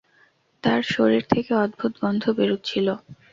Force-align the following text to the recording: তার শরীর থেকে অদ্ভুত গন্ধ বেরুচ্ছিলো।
তার 0.63 0.81
শরীর 0.93 1.23
থেকে 1.31 1.51
অদ্ভুত 1.55 1.93
গন্ধ 2.01 2.23
বেরুচ্ছিলো। 2.37 2.93